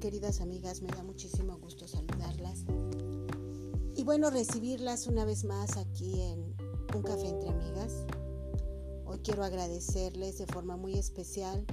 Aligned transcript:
queridas 0.00 0.40
amigas? 0.40 0.80
Me 0.80 0.88
da 0.88 1.02
muchísimo 1.02 1.58
gusto 1.58 1.86
saludarlas. 1.86 2.64
Y 3.94 4.02
bueno, 4.02 4.30
recibirlas 4.30 5.06
una 5.06 5.26
vez 5.26 5.44
más 5.44 5.76
aquí 5.76 6.22
en 6.22 6.56
Un 6.94 7.02
Café 7.02 7.28
entre 7.28 7.50
Amigas. 7.50 7.92
Hoy 9.04 9.18
quiero 9.18 9.44
agradecerles 9.44 10.38
de 10.38 10.46
forma 10.46 10.76
muy 10.78 10.94
especial 10.94 11.66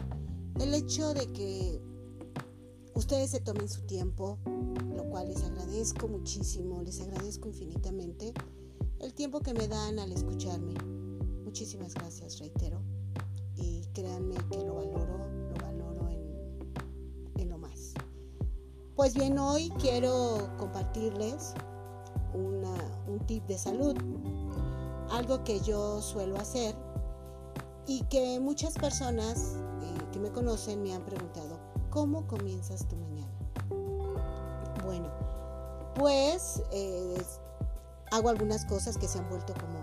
el 0.59 0.73
hecho 0.73 1.13
de 1.13 1.32
que 1.32 1.79
ustedes 2.95 3.32
se 3.32 3.39
tomen 3.39 3.69
su 3.69 3.82
tiempo, 3.83 4.37
lo 4.93 5.09
cual 5.09 5.29
les 5.29 5.43
agradezco 5.43 6.09
muchísimo, 6.09 6.82
les 6.82 7.00
agradezco 7.00 7.47
infinitamente 7.47 8.33
el 9.00 9.14
tiempo 9.14 9.39
que 9.39 9.54
me 9.54 9.69
dan 9.69 10.00
al 10.00 10.11
escucharme. 10.11 10.73
Muchísimas 11.46 11.93
gracias, 11.93 12.39
reitero. 12.39 12.82
Y 13.55 13.86
créanme 13.93 14.36
que 14.51 14.65
lo 14.65 14.75
valoro, 14.75 15.36
Pues 18.97 19.14
bien, 19.14 19.37
hoy 19.37 19.69
quiero 19.79 20.50
compartirles 20.57 21.54
un 22.33 23.19
tip 23.28 23.46
de 23.46 23.55
salud, 23.55 23.96
algo 25.11 25.43
que 25.43 25.60
yo 25.60 26.01
suelo 26.01 26.36
hacer 26.38 26.74
y 27.86 28.02
que 28.05 28.39
muchas 28.39 28.74
personas 28.74 29.55
eh, 29.83 29.97
que 30.11 30.19
me 30.19 30.32
conocen 30.32 30.82
me 30.82 30.96
han 30.96 31.04
preguntado, 31.04 31.60
¿cómo 31.91 32.25
comienzas 32.25 32.88
tu 32.88 32.95
mañana? 32.95 33.31
Bueno, 34.83 35.11
pues 35.94 36.64
eh, 36.72 37.22
hago 38.09 38.30
algunas 38.30 38.66
cosas 38.66 38.97
que 38.97 39.08
se 39.08 39.19
han 39.19 39.30
vuelto 39.30 39.53
como 39.53 39.77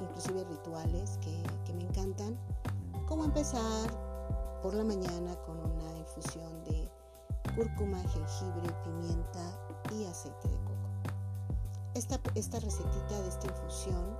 inclusive 0.00 0.44
rituales 0.44 1.18
que, 1.20 1.42
que 1.64 1.74
me 1.74 1.82
encantan, 1.82 2.38
como 3.08 3.24
empezar 3.24 3.90
por 4.62 4.72
la 4.72 4.84
mañana 4.84 5.34
con 5.46 5.55
cúrcuma, 7.56 7.98
jengibre, 8.10 8.70
pimienta 8.84 9.58
y 9.98 10.04
aceite 10.04 10.46
de 10.46 10.56
coco. 10.58 10.90
Esta, 11.94 12.20
esta 12.34 12.60
recetita 12.60 13.22
de 13.22 13.28
esta 13.28 13.46
infusión 13.46 14.14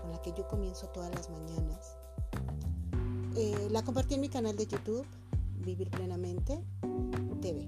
con 0.00 0.10
la 0.10 0.20
que 0.20 0.34
yo 0.36 0.46
comienzo 0.46 0.88
todas 0.88 1.10
las 1.14 1.30
mañanas, 1.30 1.96
eh, 3.36 3.68
la 3.70 3.82
compartí 3.82 4.14
en 4.14 4.20
mi 4.20 4.28
canal 4.28 4.54
de 4.56 4.66
YouTube, 4.66 5.06
Vivir 5.64 5.90
Plenamente 5.90 6.62
TV. 7.40 7.66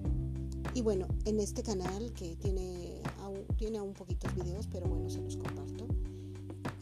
Y 0.74 0.82
bueno, 0.82 1.08
en 1.24 1.40
este 1.40 1.62
canal 1.62 2.12
que 2.12 2.36
tiene, 2.36 3.00
tiene 3.56 3.78
aún 3.78 3.94
poquitos 3.94 4.34
videos, 4.34 4.66
pero 4.66 4.86
bueno, 4.86 5.08
se 5.08 5.22
los 5.22 5.36
comparto. 5.36 5.86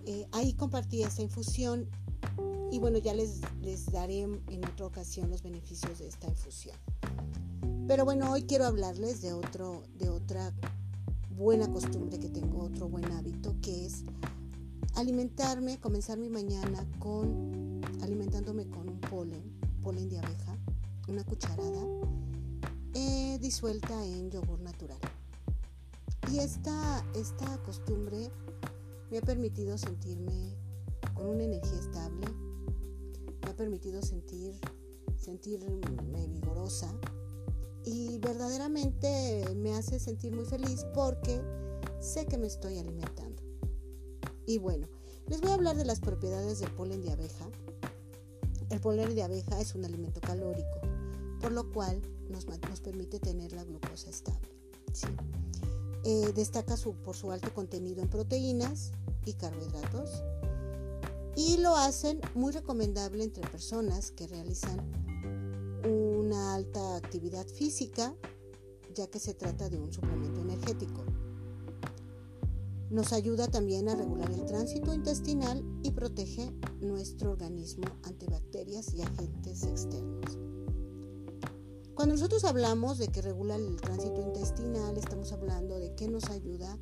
Eh, 0.07 0.27
ahí 0.33 0.55
compartí 0.55 1.05
esta 1.05 1.23
infusión 1.23 1.89
y 2.73 2.81
bueno, 2.81 2.99
ya 2.99 3.15
les, 3.15 3.41
les 3.63 3.87
daré 3.93 4.23
en 4.23 4.65
otra 4.65 4.87
ocasión 4.87 5.31
los 5.31 5.45
beneficios 5.45 6.01
de 6.01 6.09
esta 6.09 6.27
infusión. 6.27 6.77
Pero 7.87 8.07
bueno, 8.07 8.33
hoy 8.33 8.45
quiero 8.45 8.65
hablarles 8.65 9.21
de, 9.21 9.35
otro, 9.35 9.83
de 9.99 10.09
otra 10.09 10.55
buena 11.37 11.71
costumbre 11.71 12.19
que 12.19 12.31
tengo, 12.31 12.63
otro 12.63 12.89
buen 12.89 13.05
hábito, 13.13 13.55
que 13.61 13.85
es 13.85 14.05
alimentarme, 14.95 15.79
comenzar 15.79 16.17
mi 16.17 16.31
mañana 16.31 16.87
con, 16.99 17.83
alimentándome 18.01 18.67
con 18.71 18.89
un 18.89 19.01
polen, 19.01 19.43
polen 19.83 20.09
de 20.09 20.19
abeja, 20.19 20.57
una 21.09 21.25
cucharada, 21.25 21.83
eh, 22.95 23.39
disuelta 23.43 24.03
en 24.07 24.31
yogur 24.31 24.61
natural. 24.61 24.99
Y 26.33 26.39
esta, 26.39 27.05
esta 27.15 27.59
costumbre 27.65 28.31
me 29.11 29.19
ha 29.19 29.23
permitido 29.23 29.77
sentirme 29.77 30.57
con 31.13 31.27
una 31.27 31.45
energía 31.45 31.79
estable, 31.79 32.27
me 33.43 33.51
ha 33.51 33.55
permitido 33.55 34.01
sentir, 34.01 34.59
sentirme 35.19 36.27
vigorosa, 36.29 36.91
y 37.85 38.19
verdaderamente 38.19 39.45
me 39.57 39.75
hace 39.75 39.99
sentir 39.99 40.33
muy 40.33 40.45
feliz 40.45 40.85
porque 40.95 41.41
sé 42.01 42.27
que 42.27 42.39
me 42.39 42.47
estoy 42.47 42.79
alimentando. 42.79 43.43
Y 44.47 44.59
bueno, 44.59 44.89
les 45.27 45.41
voy 45.41 45.51
a 45.51 45.55
hablar 45.55 45.77
de 45.77 45.85
las 45.85 46.01
propiedades 46.01 46.61
del 46.61 46.71
polen 46.73 47.03
de 47.03 47.13
abeja. 47.13 47.49
El 48.71 48.81
polen 48.81 49.15
de 49.15 49.23
abeja 49.23 49.61
es 49.61 49.75
un 49.75 49.85
alimento 49.85 50.21
calórico, 50.21 50.81
por 51.41 51.53
lo 51.53 51.71
cual 51.73 52.01
nos, 52.29 52.47
permite 52.81 53.19
tener 53.21 53.53
la 53.53 53.65
glucosa 53.65 54.11
estable. 54.11 54.49
Eh, 56.05 56.33
destaca 56.35 56.77
por 57.05 57.17
su 57.17 57.31
alto 57.31 57.53
contenido 57.55 58.03
en 58.03 58.09
proteínas 58.09 58.93
y 59.25 59.33
carbohidratos 59.35 60.23
y 61.37 61.57
lo 61.59 61.77
hacen 61.77 62.21
muy 62.35 62.53
recomendable 62.53 63.25
entre 63.25 63.47
personas 63.49 64.11
que 64.11 64.27
realizan 64.27 64.79
alta 66.35 66.97
actividad 66.97 67.47
física, 67.47 68.15
ya 68.95 69.07
que 69.09 69.19
se 69.19 69.35
trata 69.35 69.69
de 69.69 69.79
un 69.79 69.93
suplemento 69.93 70.41
energético. 70.41 71.05
Nos 72.91 73.13
ayuda 73.13 73.49
también 73.49 73.89
a 73.89 73.97
regular 73.97 74.31
el 74.31 74.45
tránsito 74.45 74.95
intestinal 74.95 75.65
y 75.83 75.91
protege 75.91 76.53
nuestro 76.81 77.33
organismo 77.33 77.85
ante 78.05 78.27
bacterias 78.27 78.95
y 78.95 79.03
agentes 79.03 79.65
externos. 79.65 80.39
Cuando 81.95 82.15
nosotros 82.15 82.45
hablamos 82.45 82.99
de 82.99 83.09
que 83.09 83.23
regula 83.23 83.57
el 83.57 83.81
tránsito 83.81 84.21
intestinal, 84.21 84.97
estamos 84.97 85.33
hablando 85.33 85.79
de 85.79 85.95
que 85.95 86.09
nos 86.09 86.25
ayuda 86.31 86.79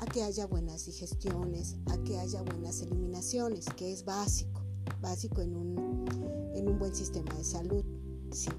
a 0.00 0.06
que 0.06 0.22
haya 0.22 0.46
buenas 0.46 0.86
digestiones, 0.86 1.76
a 1.86 1.98
que 1.98 2.18
haya 2.18 2.42
buenas 2.42 2.82
eliminaciones, 2.82 3.66
que 3.76 3.92
es 3.92 4.04
básico, 4.04 4.62
básico 5.00 5.40
en 5.40 5.56
un, 5.56 6.50
en 6.54 6.68
un 6.68 6.78
buen 6.78 6.94
sistema 6.94 7.32
de 7.34 7.44
salud. 7.44 7.84
Sí. 8.32 8.50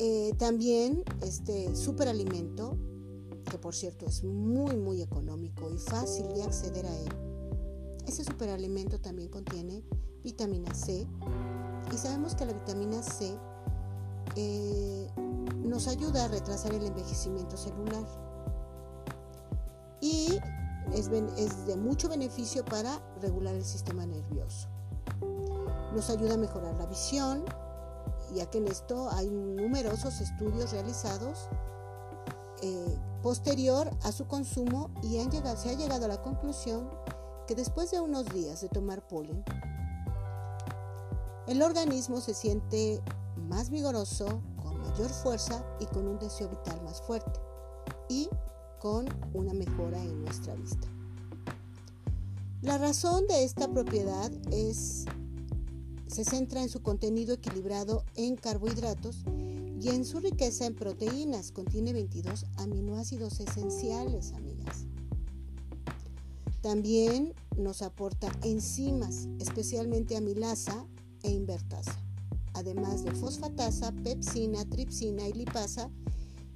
Eh, 0.00 0.32
también 0.38 1.02
este 1.22 1.74
superalimento, 1.74 2.76
que 3.50 3.58
por 3.58 3.74
cierto 3.74 4.06
es 4.06 4.22
muy 4.22 4.76
muy 4.76 5.02
económico 5.02 5.68
y 5.72 5.78
fácil 5.78 6.28
de 6.34 6.44
acceder 6.44 6.86
a 6.86 6.96
él. 6.96 7.08
Ese 8.06 8.22
superalimento 8.22 9.00
también 9.00 9.28
contiene 9.28 9.82
vitamina 10.22 10.72
C 10.72 11.04
y 11.92 11.96
sabemos 11.96 12.36
que 12.36 12.46
la 12.46 12.52
vitamina 12.52 13.02
C 13.02 13.36
eh, 14.36 15.08
nos 15.64 15.88
ayuda 15.88 16.26
a 16.26 16.28
retrasar 16.28 16.74
el 16.74 16.86
envejecimiento 16.86 17.56
celular 17.56 18.06
y 20.00 20.38
es, 20.94 21.08
es 21.36 21.66
de 21.66 21.76
mucho 21.76 22.08
beneficio 22.08 22.64
para 22.64 23.02
regular 23.20 23.56
el 23.56 23.64
sistema 23.64 24.06
nervioso. 24.06 24.68
Nos 25.92 26.08
ayuda 26.08 26.34
a 26.34 26.36
mejorar 26.36 26.76
la 26.76 26.86
visión, 26.86 27.44
ya 28.34 28.46
que 28.50 28.58
en 28.58 28.68
esto 28.68 29.08
hay 29.10 29.28
numerosos 29.30 30.20
estudios 30.20 30.72
realizados 30.72 31.48
eh, 32.62 32.98
posterior 33.22 33.90
a 34.02 34.12
su 34.12 34.26
consumo 34.26 34.90
y 35.02 35.18
se 35.56 35.70
ha 35.70 35.74
llegado 35.74 36.04
a 36.04 36.08
la 36.08 36.22
conclusión 36.22 36.88
que 37.46 37.54
después 37.54 37.90
de 37.90 38.00
unos 38.00 38.26
días 38.26 38.60
de 38.60 38.68
tomar 38.68 39.06
polen, 39.06 39.44
el 41.46 41.62
organismo 41.62 42.20
se 42.20 42.34
siente 42.34 43.02
más 43.48 43.70
vigoroso, 43.70 44.42
con 44.62 44.78
mayor 44.80 45.08
fuerza 45.08 45.64
y 45.80 45.86
con 45.86 46.06
un 46.06 46.18
deseo 46.18 46.48
vital 46.48 46.82
más 46.82 47.00
fuerte 47.00 47.40
y 48.08 48.28
con 48.80 49.06
una 49.34 49.54
mejora 49.54 50.02
en 50.02 50.24
nuestra 50.24 50.54
vista. 50.54 50.86
La 52.60 52.76
razón 52.76 53.26
de 53.28 53.44
esta 53.44 53.68
propiedad 53.68 54.30
es 54.50 55.04
se 56.08 56.24
centra 56.24 56.62
en 56.62 56.68
su 56.68 56.82
contenido 56.82 57.34
equilibrado 57.34 58.04
en 58.16 58.36
carbohidratos 58.36 59.24
y 59.80 59.90
en 59.90 60.04
su 60.04 60.20
riqueza 60.20 60.66
en 60.66 60.74
proteínas. 60.74 61.52
Contiene 61.52 61.92
22 61.92 62.46
aminoácidos 62.56 63.40
esenciales, 63.40 64.32
amigas. 64.32 64.86
También 66.60 67.34
nos 67.56 67.82
aporta 67.82 68.30
enzimas, 68.42 69.28
especialmente 69.38 70.16
amilasa 70.16 70.86
e 71.22 71.30
invertasa, 71.30 71.96
además 72.54 73.04
de 73.04 73.12
fosfatasa, 73.12 73.92
pepsina, 73.92 74.64
tripsina 74.64 75.28
y 75.28 75.32
lipasa 75.32 75.90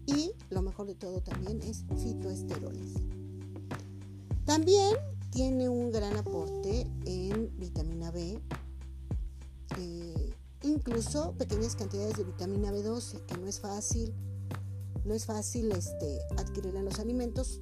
y 0.06 0.32
lo 0.50 0.62
mejor 0.62 0.86
de 0.86 0.96
todo 0.96 1.20
también 1.20 1.60
es 1.62 1.84
fitoesteroles. 2.02 2.94
También 4.44 4.96
tiene 5.30 5.68
un 5.68 5.92
gran 5.92 6.16
aporte 6.16 6.86
en 7.04 7.56
vitamina 7.58 8.10
B, 8.10 8.40
incluso 10.62 11.34
pequeñas 11.36 11.76
cantidades 11.76 12.16
de 12.16 12.24
vitamina 12.24 12.72
B12, 12.72 13.24
que 13.26 13.36
no 13.36 13.46
es 13.46 13.60
fácil, 13.60 14.14
no 15.04 15.14
es 15.14 15.26
fácil 15.26 15.72
este, 15.72 16.20
adquirir 16.36 16.76
en 16.76 16.84
los 16.84 16.98
alimentos. 16.98 17.60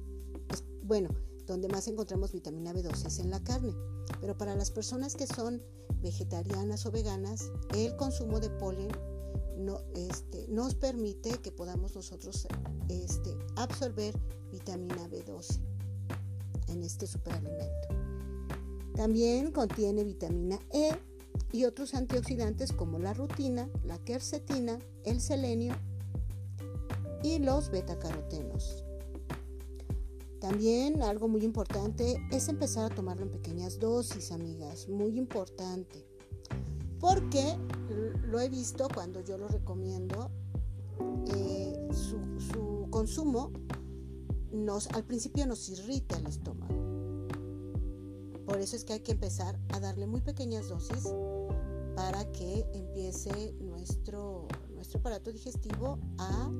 bueno, 0.83 1.09
donde 1.47 1.67
más 1.67 1.87
encontramos 1.87 2.31
vitamina 2.31 2.73
B12 2.73 3.07
es 3.07 3.19
en 3.19 3.29
la 3.29 3.43
carne, 3.43 3.73
pero 4.19 4.37
para 4.37 4.55
las 4.55 4.71
personas 4.71 5.15
que 5.15 5.27
son 5.27 5.61
vegetarianas 6.01 6.85
o 6.85 6.91
veganas, 6.91 7.51
el 7.75 7.95
consumo 7.97 8.39
de 8.39 8.49
polen 8.49 8.89
no, 9.57 9.81
este, 9.95 10.47
nos 10.47 10.75
permite 10.75 11.31
que 11.39 11.51
podamos 11.51 11.95
nosotros 11.95 12.47
este, 12.89 13.37
absorber 13.55 14.13
vitamina 14.51 15.07
B12 15.09 15.59
en 16.67 16.83
este 16.83 17.07
superalimento. 17.07 17.87
También 18.95 19.51
contiene 19.51 20.03
vitamina 20.03 20.59
E, 20.71 20.91
y 21.51 21.65
otros 21.65 21.93
antioxidantes 21.93 22.71
como 22.71 22.99
la 22.99 23.13
rutina, 23.13 23.69
la 23.83 23.97
quercetina, 23.97 24.79
el 25.05 25.21
selenio 25.21 25.75
y 27.23 27.39
los 27.39 27.69
betacarotenos. 27.69 28.83
También 30.39 31.03
algo 31.03 31.27
muy 31.27 31.43
importante 31.43 32.17
es 32.31 32.49
empezar 32.49 32.91
a 32.91 32.95
tomarlo 32.95 33.23
en 33.23 33.31
pequeñas 33.31 33.79
dosis, 33.79 34.31
amigas, 34.31 34.89
muy 34.89 35.17
importante. 35.17 36.03
Porque 36.99 37.57
lo 38.23 38.39
he 38.39 38.49
visto 38.49 38.87
cuando 38.93 39.21
yo 39.21 39.37
lo 39.37 39.47
recomiendo, 39.47 40.31
eh, 41.35 41.89
su, 41.91 42.87
consumo 42.89 43.51
nos, 44.51 44.87
al 44.87 45.03
principio 45.03 45.45
nos 45.45 45.69
irrita 45.69 46.17
el 46.17 46.25
estómago. 46.25 46.80
Por 48.51 48.59
eso 48.59 48.75
es 48.75 48.83
que 48.83 48.91
hay 48.91 48.99
que 48.99 49.13
empezar 49.13 49.57
a 49.69 49.79
darle 49.79 50.07
muy 50.07 50.19
pequeñas 50.19 50.67
dosis 50.67 51.07
para 51.95 52.29
que 52.33 52.65
empiece 52.73 53.53
nuestro, 53.61 54.45
nuestro 54.75 54.99
aparato 54.99 55.31
digestivo 55.31 55.97
a 56.17 56.51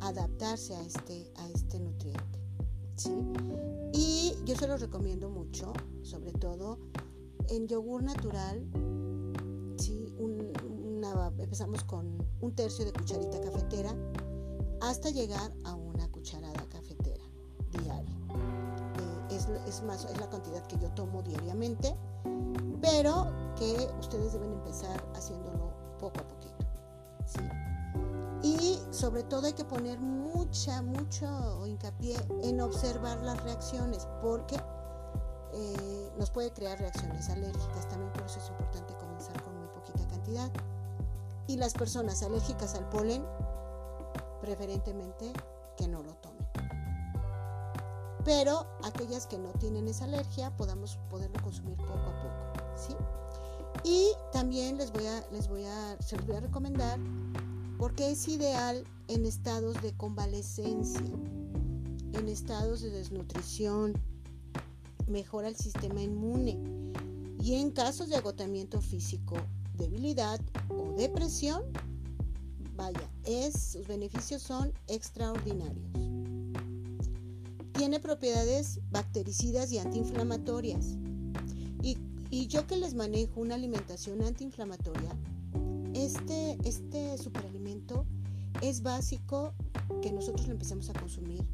adaptarse 0.00 0.74
a 0.74 0.80
este, 0.80 1.30
a 1.36 1.50
este 1.50 1.78
nutriente. 1.78 2.40
¿sí? 2.96 3.10
Y 3.92 4.32
yo 4.46 4.56
se 4.56 4.66
lo 4.66 4.78
recomiendo 4.78 5.28
mucho, 5.28 5.74
sobre 6.00 6.32
todo 6.32 6.78
en 7.50 7.68
yogur 7.68 8.02
natural. 8.02 8.66
¿sí? 9.76 10.10
empezamos 11.38 11.84
con 11.84 12.16
un 12.40 12.54
tercio 12.54 12.86
de 12.86 12.94
cucharita 12.94 13.42
cafetera 13.42 13.94
hasta 14.80 15.10
llegar 15.10 15.52
a 15.64 15.74
una 15.74 16.08
cucharada 16.08 16.45
es, 19.66 19.82
más, 19.82 20.04
es 20.04 20.18
la 20.18 20.28
cantidad 20.28 20.62
que 20.66 20.78
yo 20.78 20.90
tomo 20.90 21.22
diariamente, 21.22 21.96
pero 22.80 23.26
que 23.56 23.90
ustedes 23.98 24.32
deben 24.32 24.52
empezar 24.52 25.02
haciéndolo 25.14 25.72
poco 25.98 26.20
a 26.20 26.28
poquito. 26.28 26.54
¿sí? 27.26 27.40
Y 28.42 28.80
sobre 28.90 29.22
todo 29.22 29.46
hay 29.46 29.54
que 29.54 29.64
poner 29.64 29.98
mucha, 29.98 30.82
mucho 30.82 31.66
hincapié 31.66 32.16
en 32.42 32.60
observar 32.60 33.18
las 33.22 33.42
reacciones, 33.42 34.06
porque 34.22 34.56
eh, 35.52 36.12
nos 36.18 36.30
puede 36.30 36.52
crear 36.52 36.78
reacciones 36.78 37.28
alérgicas. 37.30 37.88
También 37.88 38.12
por 38.12 38.24
eso 38.24 38.38
es 38.38 38.48
importante 38.50 38.94
comenzar 38.94 39.42
con 39.42 39.58
muy 39.58 39.68
poquita 39.68 40.06
cantidad. 40.08 40.50
Y 41.46 41.56
las 41.56 41.72
personas 41.72 42.22
alérgicas 42.22 42.74
al 42.74 42.88
polen, 42.88 43.24
preferentemente 44.40 45.32
que 45.76 45.88
no 45.88 46.02
lo 46.02 46.14
tomen. 46.16 46.35
Pero 48.26 48.66
aquellas 48.82 49.28
que 49.28 49.38
no 49.38 49.52
tienen 49.52 49.86
esa 49.86 50.04
alergia, 50.04 50.54
podamos 50.56 50.98
poderlo 51.08 51.40
consumir 51.42 51.76
poco 51.76 51.92
a 51.94 52.22
poco. 52.22 52.66
¿sí? 52.76 52.94
Y 53.84 54.10
también 54.32 54.76
les 54.78 54.92
voy 54.92 55.06
a, 55.06 55.24
les 55.30 55.48
voy 55.48 55.64
a, 55.64 55.96
se 56.02 56.16
los 56.16 56.26
voy 56.26 56.34
a 56.34 56.40
recomendar 56.40 56.98
porque 57.78 58.10
es 58.10 58.26
ideal 58.26 58.84
en 59.06 59.26
estados 59.26 59.80
de 59.80 59.96
convalescencia, 59.96 61.06
en 62.14 62.28
estados 62.28 62.80
de 62.80 62.90
desnutrición, 62.90 63.92
mejora 65.06 65.46
el 65.46 65.56
sistema 65.56 66.02
inmune 66.02 66.58
y 67.40 67.54
en 67.54 67.70
casos 67.70 68.08
de 68.08 68.16
agotamiento 68.16 68.80
físico, 68.80 69.36
debilidad 69.74 70.40
o 70.68 70.94
depresión, 70.96 71.62
vaya, 72.74 73.08
es, 73.24 73.72
sus 73.72 73.86
beneficios 73.86 74.42
son 74.42 74.72
extraordinarios. 74.88 76.15
Tiene 77.76 78.00
propiedades 78.00 78.80
bactericidas 78.90 79.70
y 79.70 79.78
antiinflamatorias. 79.78 80.96
Y, 81.82 82.48
yo 82.48 82.66
que 82.66 82.76
les 82.76 82.94
manejo 82.94 83.40
una 83.40 83.54
alimentación 83.54 84.22
antiinflamatoria, 84.22 85.10
este, 85.94 86.58
este 86.64 87.16
superalimento 87.18 88.04
es 88.60 88.82
básico 88.82 89.54
que 90.02 90.12
nosotros 90.12 90.46
lo 90.46 90.52
empecemos 90.52 90.90
a 90.90 90.92
consumir 90.94 91.44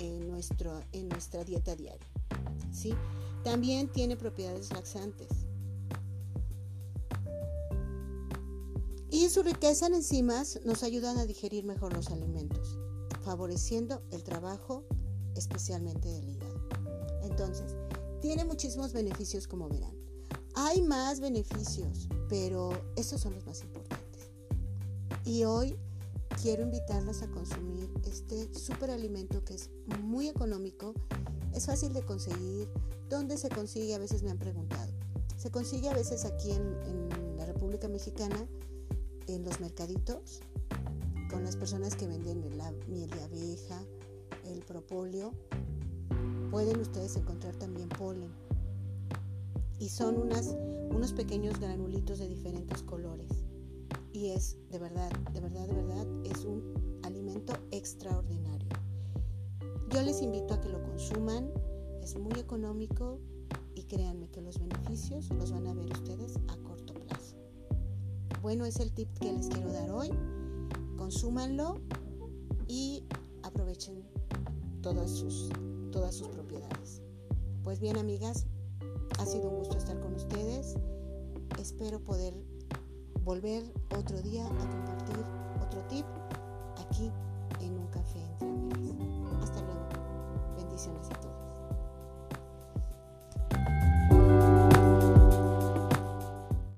en, 0.00 0.28
nuestro, 0.28 0.82
en 0.92 1.08
nuestra 1.08 1.44
dieta 1.44 1.76
diaria. 1.76 2.06
¿sí? 2.72 2.94
También 3.44 3.88
tiene 3.88 4.16
propiedades 4.16 4.72
laxantes. 4.72 5.28
Y 9.10 9.28
su 9.28 9.42
riqueza 9.42 9.86
en 9.86 9.94
enzimas 9.94 10.60
nos 10.64 10.82
ayudan 10.82 11.18
a 11.18 11.26
digerir 11.26 11.64
mejor 11.64 11.94
los 11.94 12.08
alimentos, 12.08 12.78
favoreciendo 13.22 14.02
el 14.10 14.24
trabajo 14.24 14.84
especialmente 15.34 16.08
del 16.08 16.28
hígado. 16.28 16.68
Entonces, 17.22 17.74
tiene 18.20 18.44
muchísimos 18.44 18.92
beneficios 18.92 19.46
como 19.46 19.68
verán. 19.68 19.96
Hay 20.54 20.82
más 20.82 21.20
beneficios, 21.20 22.08
pero 22.28 22.70
estos 22.96 23.20
son 23.20 23.34
los 23.34 23.46
más 23.46 23.62
importantes. 23.62 24.30
Y 25.24 25.44
hoy 25.44 25.76
quiero 26.40 26.62
invitarlas 26.62 27.22
a 27.22 27.30
consumir 27.30 27.90
este 28.04 28.52
superalimento 28.54 29.44
que 29.44 29.54
es 29.54 29.70
muy 30.02 30.28
económico, 30.28 30.94
es 31.54 31.66
fácil 31.66 31.92
de 31.92 32.02
conseguir. 32.02 32.68
¿Dónde 33.08 33.36
se 33.36 33.48
consigue? 33.48 33.94
A 33.94 33.98
veces 33.98 34.22
me 34.22 34.30
han 34.30 34.38
preguntado. 34.38 34.90
Se 35.36 35.50
consigue 35.50 35.88
a 35.88 35.94
veces 35.94 36.24
aquí 36.24 36.50
en, 36.50 36.76
en 36.84 37.36
la 37.36 37.46
República 37.46 37.88
Mexicana, 37.88 38.46
en 39.26 39.44
los 39.44 39.60
mercaditos, 39.60 40.40
con 41.30 41.44
las 41.44 41.56
personas 41.56 41.94
que 41.96 42.06
venden 42.06 42.56
la 42.56 42.70
miel 42.88 43.10
de 43.10 43.22
abeja, 43.22 43.82
el 44.52 44.60
propóleo. 44.60 45.32
Pueden 46.50 46.80
ustedes 46.80 47.16
encontrar 47.16 47.56
también 47.56 47.88
polen 47.88 48.30
y 49.82 49.88
son 49.88 50.16
unas, 50.16 50.56
unos 50.90 51.12
pequeños 51.12 51.58
granulitos 51.58 52.20
de 52.20 52.28
diferentes 52.28 52.84
colores. 52.84 53.28
Y 54.12 54.28
es 54.28 54.56
de 54.70 54.78
verdad, 54.78 55.10
de 55.32 55.40
verdad, 55.40 55.66
de 55.66 55.74
verdad, 55.74 56.06
es 56.24 56.44
un 56.44 57.00
alimento 57.02 57.52
extraordinario. 57.72 58.68
Yo 59.90 60.02
les 60.02 60.22
invito 60.22 60.54
a 60.54 60.60
que 60.60 60.68
lo 60.68 60.80
consuman, 60.84 61.50
es 62.00 62.16
muy 62.16 62.38
económico 62.38 63.18
y 63.74 63.82
créanme 63.82 64.28
que 64.28 64.40
los 64.40 64.60
beneficios 64.60 65.30
los 65.30 65.50
van 65.50 65.66
a 65.66 65.74
ver 65.74 65.90
ustedes 65.90 66.36
a 66.48 66.56
corto 66.58 66.94
plazo. 66.94 67.36
Bueno, 68.40 68.64
es 68.66 68.78
el 68.78 68.92
tip 68.92 69.08
que 69.18 69.32
les 69.32 69.48
quiero 69.48 69.72
dar 69.72 69.90
hoy. 69.90 70.10
Consúmanlo 70.96 71.80
y 72.68 73.02
aprovechen 73.42 74.04
todas 74.82 75.10
sus, 75.10 75.48
todas 75.90 76.14
sus 76.14 76.28
propiedades. 76.28 77.00
Pues 77.62 77.80
bien, 77.80 77.96
amigas, 77.96 78.46
ha 79.18 79.24
sido 79.24 79.48
un 79.48 79.58
gusto 79.60 79.78
estar 79.78 79.98
con 80.00 80.14
ustedes. 80.14 80.76
Espero 81.58 82.00
poder 82.00 82.34
volver 83.24 83.62
otro 83.96 84.20
día 84.20 84.44
a 84.44 84.70
compartir 84.70 85.24
otro 85.62 85.80
tip 85.88 86.04
aquí 86.76 87.10